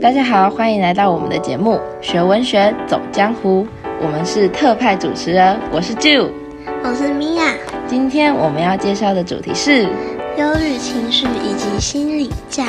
[0.00, 3.66] 大家好，欢迎来到我们的节目《学文学走江湖》，
[4.00, 6.28] 我们是特派主持人，我是 Jill，
[6.84, 7.54] 我是 Mia。
[7.86, 9.82] 今天我们要介绍的主题是
[10.36, 12.66] 忧郁情绪以及心理假。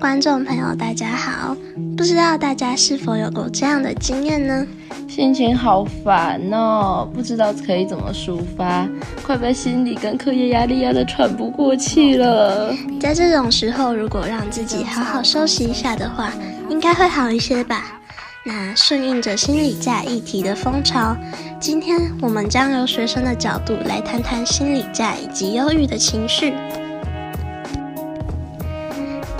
[0.00, 1.56] 观众朋友，大家好，
[1.96, 4.64] 不知道大家是否有过这样的经验呢？
[5.08, 8.88] 心情好烦哦，不知道可以怎么抒发，
[9.26, 12.72] 快被心理跟课业压力压得喘不过气了。
[13.00, 16.32] 在这种时候，如果让自己好好休息一下的话，
[16.70, 18.00] 应该会好一些吧。
[18.44, 21.16] 那顺应着心理假议题的风潮，
[21.58, 26.54] 今天我们将由学生的角度来谈谈心理假以及忧郁的情绪。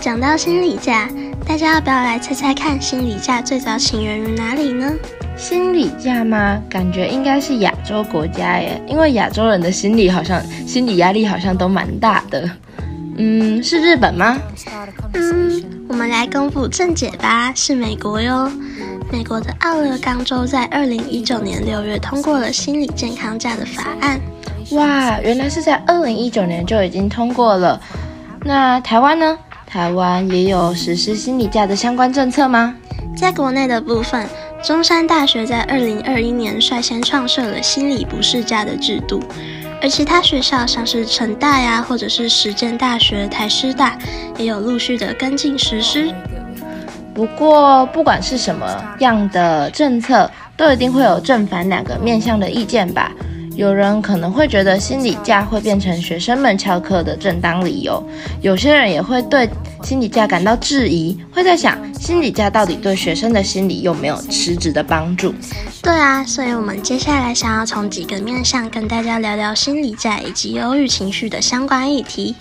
[0.01, 1.09] 讲到心理假，
[1.45, 4.93] 大家要不要来猜猜看，心理假最早起源于哪里呢？
[5.37, 6.62] 心理假吗？
[6.70, 12.48] 感觉应该是亚洲国家耶，因为亚洲人的心理好像心理压力好像都蛮大的。
[13.16, 14.39] 嗯，是日本吗？
[15.15, 18.50] 嗯，我们来公布正解吧，是美国哟。
[19.11, 24.20] 美国的奥勒冈州在二零一九年六月通过了心理健康假的法案。
[24.70, 27.81] 哇，原来是在二零一九年就已经通过了。
[28.44, 29.37] 那台湾呢？
[29.69, 32.74] 台湾也有实施心理假的相关政策吗？
[33.14, 34.27] 在国内的部分。
[34.60, 39.22] 中山大学在二零二一年率先创设了心理不适假的制度，
[39.80, 43.97] 而其他学校像是成大呀，或者是实践大学、台师大，
[44.36, 46.12] 也有陆续的跟进实施。
[47.14, 48.66] 不过，不管是什么
[48.98, 53.12] 样的政策，都一定会有正反两个面向的意见吧。
[53.59, 58.00] 有人可能会觉得心理假会变成学生们翘课的正当理由，
[58.41, 59.50] 有些人也会对
[59.83, 65.34] 心理假感到质疑，会在想心理假到底对学生的心理有没有实质的帮助？
[65.83, 72.37] 对啊，所以我们接下来想要从几个面向跟大家聊聊心理假以及忧郁情绪的相关议题。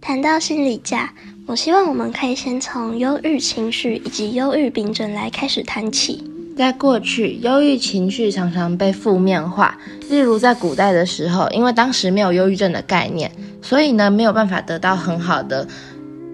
[0.00, 1.12] 谈到心理假，
[1.46, 6.24] 我希望我们可以先从忧郁情绪以及忧郁病症来开始谈起。
[6.56, 9.78] 在过去，忧郁情绪常常被负面化。
[10.08, 13.30] 例如，在古代的时候，因为当时没有忧郁症的概念，
[13.60, 15.68] 所以呢，没有办法得到很好的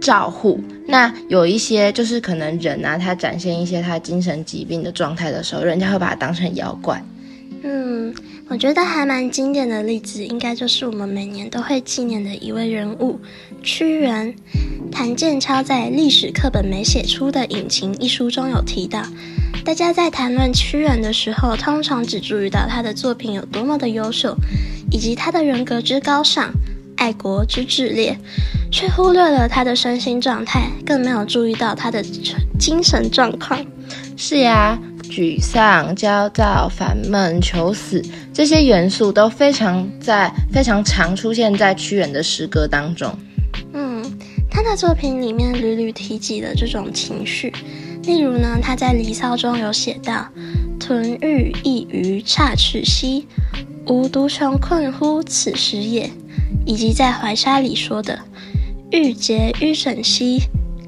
[0.01, 0.61] 照护。
[0.87, 7.03] 那有一些就是可能人啊，他展现一些他精神疾病的状态的时候，人家会把他当成妖怪。
[7.65, 8.15] 嗯，
[8.47, 13.19] 我觉得还蛮经典的例子，应该就是我们每年都会纪念的一位人物——
[13.65, 14.33] 屈原。
[14.93, 19.03] 谭建超在《历史课本没写出的隐情》一书中有提到。
[19.65, 24.37] 大家在谈论屈原的时候，通常只注意到他的作品有多么的优秀，
[24.91, 26.51] 以及他的人格之高尚、
[26.97, 28.19] 爱国之炽烈，
[28.73, 32.03] 却忽略了他的身心状态，更没有注意到他的
[32.59, 33.65] 精神状况。
[34.17, 43.17] 是呀，沮丧、焦躁、烦闷、求死，这些元素都非常在非常常出现在屈原的诗歌当中。
[44.63, 47.53] 他的作品里面屡屡提及的这种情绪。
[48.05, 50.29] 例如呢，他在《离骚》中有写到
[50.79, 53.27] ：“豚欲溢于岔齿兮，
[53.87, 56.09] 吾独穷困乎此时也。”
[56.65, 58.17] 以及在《怀沙》里说的
[58.93, 60.43] ：“郁结于枕兮，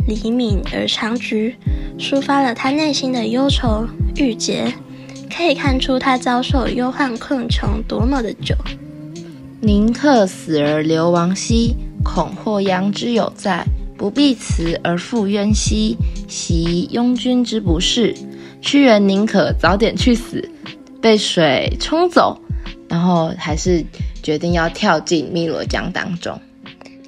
[0.07, 1.57] 离泯而长橘。”
[1.99, 3.87] 抒发了他内心的忧愁
[4.17, 4.73] 郁结，
[5.37, 8.55] 可以看出他遭受忧患困穷多么的久。
[9.61, 13.65] 宁客死而流亡兮，恐祸殃之有在。
[13.97, 15.97] 不必辞而复冤兮，
[16.29, 18.13] 袭庸君之不是。
[18.61, 20.47] 屈原宁可早点去死，
[21.01, 22.37] 被水冲走，
[22.89, 23.85] 然后还是
[24.21, 26.39] 决定要跳进汨罗江当中。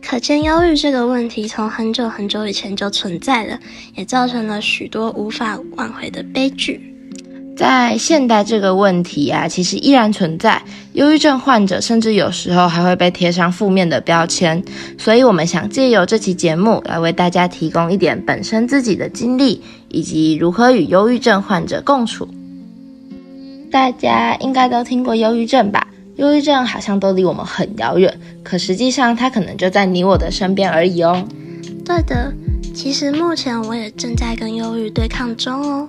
[0.01, 3.59] 可见忧郁这个问题从很久很久以前就存在了，
[3.97, 6.96] 也造成了许多无法挽回的悲剧。
[7.56, 10.62] 在现代这个问题啊，其实依然存在。
[10.93, 14.62] 忧郁症患者甚至有时候还会被贴上负面的标签，
[14.99, 22.28] 所以我们想借由这期节目来为大家提供一点本身自己的经历，以及如何与忧郁症患者共处。
[23.71, 25.87] 大家应该都听过忧郁症吧？
[26.16, 31.27] 忧郁症好像都离我们很遥远，可实际上它可能就在你我的身边而已哦。
[31.84, 32.33] 对的，
[32.75, 35.89] 其实目前我也正在跟忧郁对抗中哦。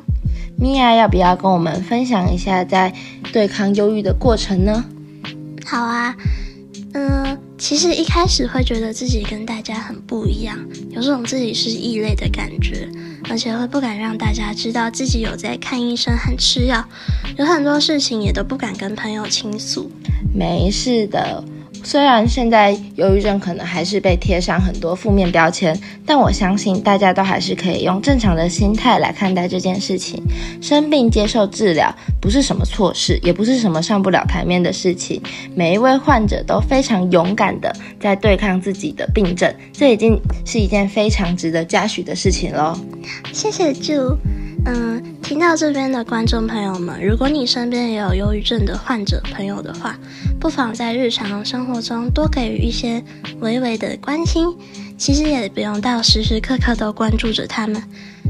[0.59, 2.91] 米娅要不要跟我们分享一下在
[3.31, 4.83] 对抗忧郁的过程呢？
[5.63, 6.15] 好啊，
[6.93, 10.57] 嗯，其实一开始会觉得自己跟大家很不一样，
[10.89, 12.89] 有种自己是异类的感觉，
[13.29, 16.83] 而且会不敢让大家知道自己有在看医生和吃药，
[17.37, 19.91] 有很多事情也都不敢跟朋友倾诉。
[20.33, 21.43] 没事的，
[21.83, 30.21] 虽然现在忧郁症可能还是被贴上很多负面标签，但我相信大家都还是可以用正常的心态来看待这件事情。
[30.61, 35.21] 生病接受治疗不是什么错事，也不是什么上不了台面的事情。
[35.55, 42.77] 每一位患者都非常勇敢的在对抗自己的病症，这已经是一件非常值得嘉许的事情喽。
[43.31, 44.17] 谢谢 Ju。
[44.65, 49.93] 嗯，听到这边的观众朋友们，如果你身边也有忧郁症的患者朋友的话，
[50.39, 53.03] 不妨在日常生活中多给予一些
[53.41, 54.47] 微微的关心。
[54.97, 57.83] 其实也不用到时时刻刻都关注着他们，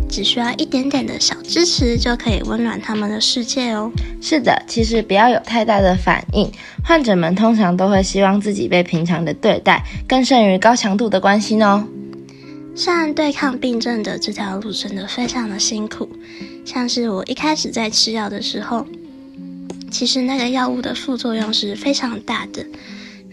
[0.09, 3.91] 只需要一点点的小支持，就可以温暖他们的世界哦。
[4.19, 6.51] 是的，其实不要有太大的反应，
[6.83, 11.85] 患者们通常都会希望自己被平常的对待，更胜于高强度的关心哦。
[12.79, 16.07] 虽然对抗病症的这条路真的非常的辛苦，
[16.63, 18.85] 像是我一开始在吃药的时候，
[19.89, 22.63] 其实那个药物的副作用是非常大的，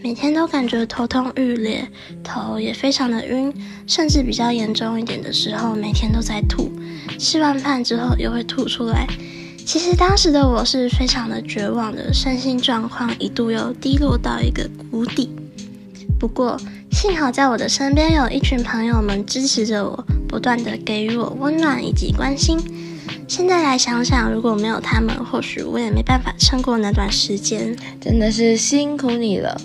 [0.01, 1.87] 每天都感觉头痛欲裂，
[2.23, 3.53] 头也非常的晕，
[3.85, 6.71] 甚至比较严重一点的时候，每天都在吐，
[7.19, 9.05] 吃完饭之后又会吐出来。
[9.63, 15.29] 其实当时的我是非常的绝望的，身心状况一度又低落到一个谷底。
[16.17, 16.57] 不过，
[16.91, 22.57] 幸好在我的身边有一群朋友们支持着我，不断的给予我温暖以及关心。
[23.27, 27.75] 现在来想想，如果没有他们，或许我也没办法撑过那段时间。
[27.99, 29.59] 真的是辛苦你了。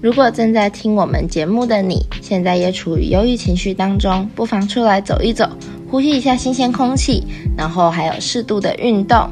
[0.00, 5.50] 如果正在听我们节目的你，现在也处于忧郁情绪当中，不妨出来走一走，
[5.90, 7.24] 呼吸一下新鲜空气，
[7.56, 9.28] 然后还有适度的运动，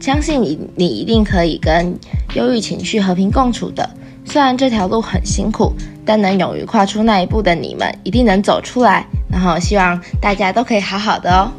[0.00, 1.94] 相信你，你一定可以跟
[2.34, 3.88] 忧郁情绪和平共处的。
[4.26, 5.72] 虽然这条路很辛苦，
[6.04, 9.06] 但能勇于跨出那一步的你们，一定能走出来。
[9.30, 11.50] 然后希望大家都可以好好的哦。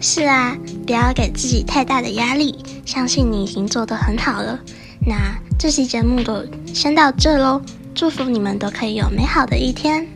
[0.00, 0.56] 是啊，
[0.86, 4.58] 不要给自己太大的压力，相信你已经做得很好了。
[5.06, 5.14] 那
[5.58, 7.60] 这期节目就先到这喽，
[7.94, 10.06] 祝福你们都可以有美好的一天。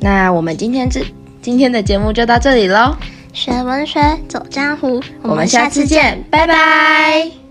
[0.00, 1.04] 那我们今天这
[1.42, 2.96] 今天的节目就到这里喽。
[3.32, 6.46] 学文学走江湖，我们下次见，拜拜。
[6.46, 7.47] 拜拜。